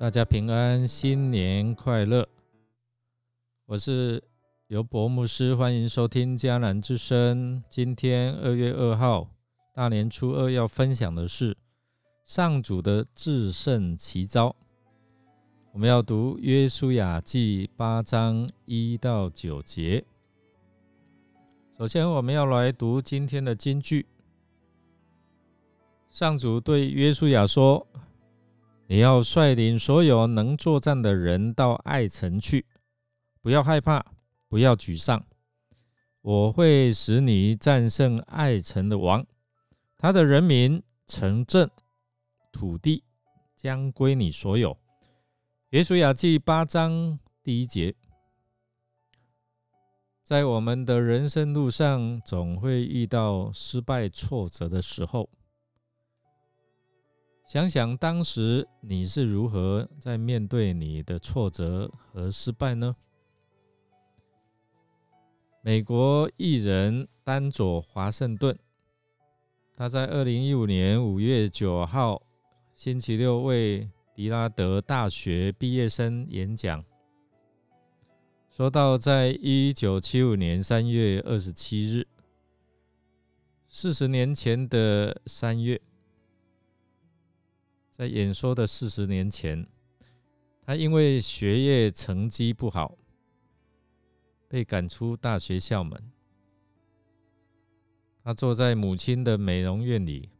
[0.00, 2.26] 大家平安，新年快乐！
[3.66, 4.24] 我是
[4.68, 7.62] 尤博牧师，欢迎收听迦南之声。
[7.68, 9.28] 今天二月二号，
[9.74, 11.54] 大年初二要分享的是
[12.24, 14.56] 上主的制胜奇招。
[15.74, 20.02] 我们要读约书亚记八章一到九节。
[21.76, 24.06] 首先，我们要来读今天的金句。
[26.08, 27.86] 上主对约书亚说。
[28.90, 32.66] 你要率领所有能作战的人到爱城去，
[33.40, 34.04] 不要害怕，
[34.48, 35.24] 不要沮丧。
[36.22, 39.24] 我会使你战胜爱城的王，
[39.96, 41.70] 他的人民、城镇、
[42.50, 43.04] 土地
[43.54, 44.76] 将归你所有。
[45.68, 47.94] 耶稣雅记八章第一节，
[50.24, 55.30] 在我们的人生路上，总会遇到失败、挫折的时候。
[57.50, 62.94] 想想当时你是如何在面对你的挫折和失败呢？
[65.60, 68.56] 美国艺人丹佐华盛顿，
[69.74, 72.22] 他在二零一五年五月九号
[72.72, 76.84] 星期六为迪拉德大学毕业生演讲，
[78.48, 82.06] 说到在一九七五年三月二十七日，
[83.68, 85.82] 四十年前的三月。
[88.00, 89.68] 在演说的四十年前，
[90.62, 92.96] 他因为学业成绩不好，
[94.48, 96.10] 被赶出大学校门。
[98.24, 100.30] 他坐在母亲的美容院里，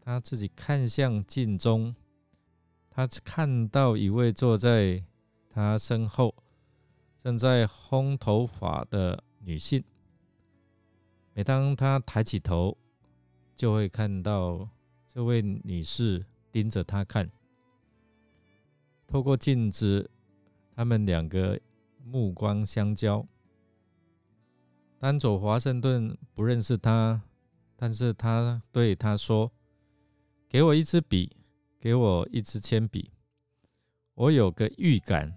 [0.00, 1.92] 他自己看向镜中，
[2.88, 5.02] 他看到一位坐在
[5.50, 6.32] 他身后
[7.16, 9.82] 正在烘头发的女性。
[11.34, 12.78] 每当他抬起头，
[13.56, 14.68] 就会看到。
[15.18, 17.28] 这位女士盯着他看，
[19.04, 20.08] 透过镜子，
[20.76, 21.60] 他们两个
[22.04, 23.26] 目光相交。
[25.00, 27.20] 丹佐华盛顿不认识他，
[27.74, 29.50] 但是他对他说
[30.48, 31.36] ：“给我一支笔，
[31.80, 33.10] 给我一支铅笔，
[34.14, 35.36] 我有个预感。”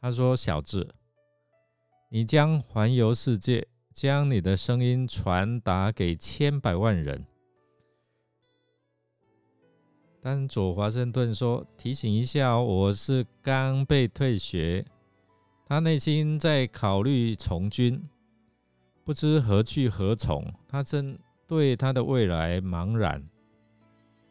[0.00, 0.88] 他说：“小智，
[2.08, 7.26] 你将环游世界，将你的声音传达给千百万人。”
[10.26, 14.84] 丹佐华盛顿说：“提醒一下，我是刚被退学。
[15.64, 18.02] 他内心在考虑从军，
[19.04, 20.52] 不知何去何从。
[20.66, 21.16] 他正
[21.46, 23.24] 对他的未来茫然。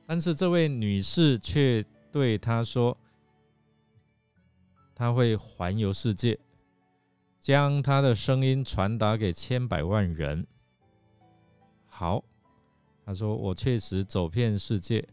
[0.05, 2.97] 但是这位女士却对他说：
[4.94, 6.38] 他会环游世界，
[7.39, 10.45] 将他的声音传达给千百万人。
[11.88, 12.22] 好，
[13.05, 15.07] 他说：我确实走遍世界。”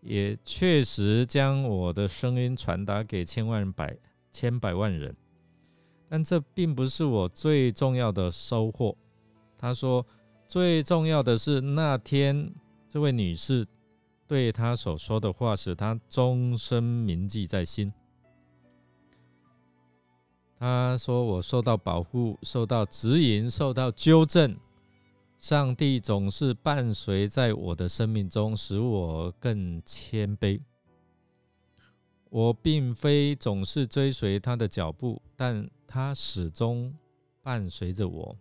[0.00, 3.96] 也确实将我的声音传达给千万百
[4.32, 5.14] 千百万人，
[6.08, 8.96] 但这并不是我最重要的收获。
[9.58, 10.06] 他说，
[10.48, 12.52] 最重要的是那天
[12.88, 13.66] 这位女士
[14.26, 17.92] 对他所说的话，使他终身铭记在心。
[20.58, 24.56] 他说：“我受到保护，受到指引，受到纠正。”
[25.40, 30.60] 上帝总是伴随在我的生命中，使我更谦卑。
[32.28, 36.94] 我并非总是追随他的脚步，但他始终
[37.42, 38.36] 伴随着我。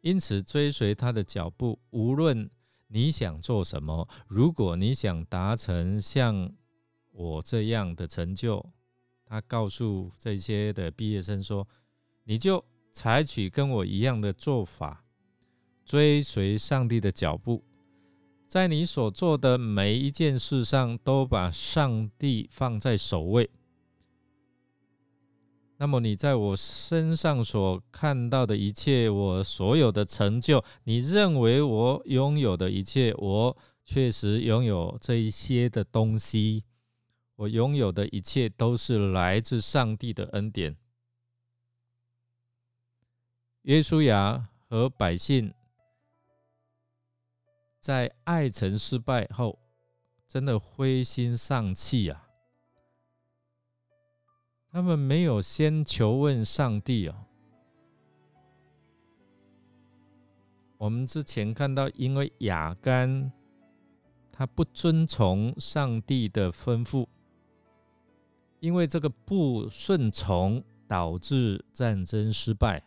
[0.00, 2.48] 因此，追随他的脚步，无论
[2.86, 6.50] 你想做什么，如果你想达成像
[7.12, 8.64] 我这样的成就，
[9.26, 11.68] 他告诉这些的毕业生说
[12.24, 15.02] ：“你就采取跟我一样的做法。”
[15.84, 17.62] 追随上帝的脚步，
[18.46, 23.50] 在你所做的每一件事上，都把上帝放在首位。
[25.76, 36.64] 那么，你在我身上所看到的一切，我所有的成就，你认为我拥有的一切，我确实拥有这一些的东西。
[37.36, 40.76] 我拥有的一切，都是来自上帝的恩典。
[43.62, 45.52] 耶稣亚和百姓。
[47.84, 49.58] 在爱城失败后，
[50.26, 52.30] 真的灰心丧气啊！
[54.70, 57.26] 他们没有先求问上帝啊。
[60.78, 63.30] 我们之前看到，因为雅干
[64.32, 67.06] 他不遵从上帝的吩咐，
[68.60, 72.82] 因为这个不顺从导致战争失败。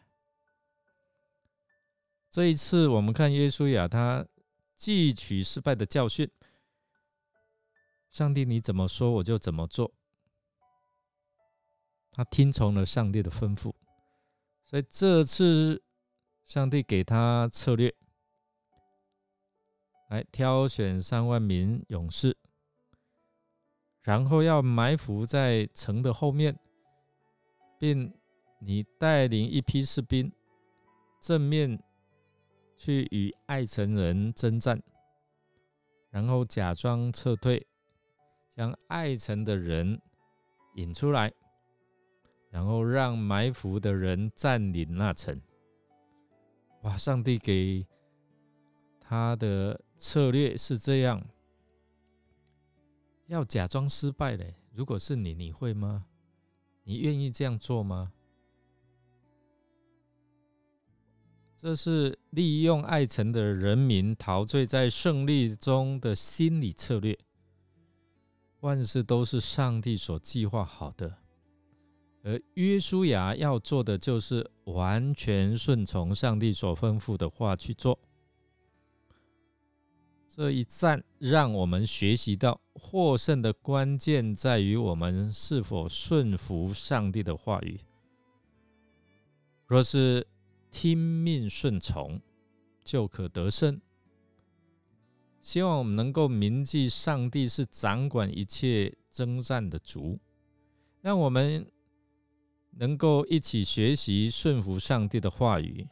[2.31, 4.25] 这一次，我们看耶稣亚他。
[4.77, 6.29] 汲取失败的教训，
[8.11, 9.91] 上帝你怎么说我就怎么做。
[12.11, 13.73] 他听从了上帝的吩咐，
[14.63, 15.83] 所以这次
[16.45, 17.93] 上帝给他策略，
[20.09, 22.37] 来挑选三万名勇士，
[24.01, 26.57] 然后要埋伏在城的后面，
[27.79, 28.13] 并
[28.61, 30.31] 你带领一批士兵
[31.21, 31.79] 正面
[32.77, 34.81] 去与爱城人征战，
[36.09, 37.67] 然后假装撤退，
[38.55, 40.01] 将爱城的人
[40.75, 41.33] 引出来。
[42.49, 45.39] 然后让埋伏的人占领那城。
[46.83, 46.97] 哇！
[46.97, 47.85] 上帝给
[49.01, 51.21] 他的策略是这样：
[53.27, 54.55] 要假装失败嘞。
[54.71, 56.05] 如果是你，你会吗？
[56.83, 58.13] 你愿意这样做吗？
[61.59, 67.17] 这是利用爱城的人民陶醉在胜利中的心理策略。
[68.59, 71.17] 万事都是上帝所计划好的。
[72.23, 77.97] 而约书亚要做的就是完全顺从上帝所吩咐的话去做。
[80.27, 87.79] 这一战让我们学习到，获胜的关键在于我们是否顺服上帝的话语。
[89.65, 90.27] 若是
[90.71, 92.21] 听命顺从，
[92.83, 93.79] 就可得胜。
[95.41, 100.19] 希望我们能够铭记上帝是掌管一切征战的主，
[101.01, 101.65] 让我们。
[102.79, 105.87] 能够一起学习顺服上帝的话语，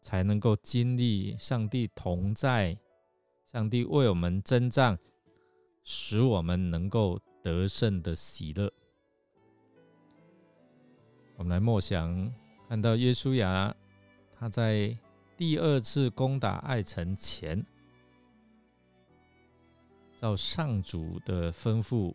[0.00, 2.78] 才能够经历上帝同在，
[3.44, 4.98] 上帝为我们征战，
[5.84, 8.72] 使我们能够得胜的喜乐。
[11.36, 12.32] 我们来默想，
[12.70, 13.76] 看到耶稣亚
[14.38, 14.96] 他在
[15.36, 17.64] 第二次攻打爱城前，
[20.16, 22.14] 照上主的吩咐，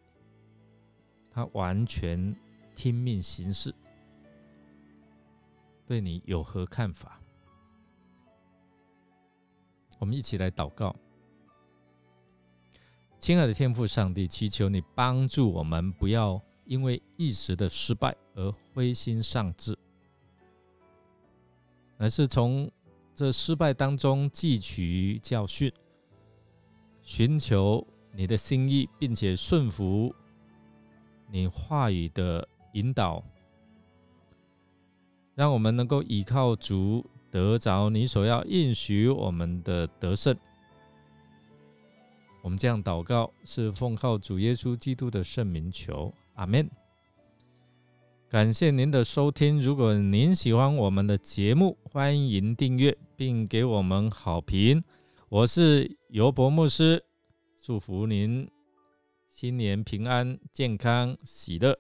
[1.30, 2.36] 他完全
[2.76, 3.74] 听命行事。
[5.86, 7.20] 对你有何看法？
[10.00, 10.96] 我们一起来祷告，
[13.20, 19.78] 亲爱的天父上帝，祈求你帮助我们，不要因为一时的失败而灰心丧志，
[21.98, 22.70] 而是从
[23.16, 25.72] 这失败当中汲取教训，
[27.02, 30.14] 寻求你的心意，并且顺服
[31.32, 33.24] 你话语的引导。
[35.36, 40.38] 让我们能够依靠主得着你所要应许我们的得胜。
[42.44, 46.70] 我们这样祷告，是奉靠主耶稣基督的圣名求，阿门。
[48.34, 49.62] 感谢您的收听。
[49.62, 54.84] 如果您喜欢我们的节目，欢迎订阅并给我们好评。
[55.30, 57.06] 我是尤伯牧师，
[57.62, 58.50] 祝福您
[59.30, 61.78] 新年平安、健康、喜乐。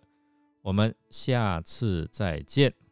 [0.61, 2.82] 我们下次再见。